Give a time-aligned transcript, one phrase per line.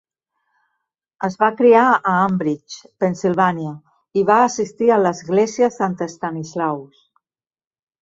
[1.27, 3.75] Es va criar a Ambridge, Pennsylvania
[4.23, 6.13] i va assistir a l'església St.
[6.19, 7.09] Stanislaus.